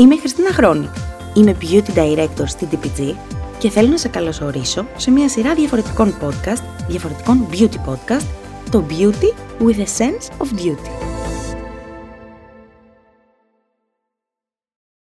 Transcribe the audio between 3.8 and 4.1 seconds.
να σε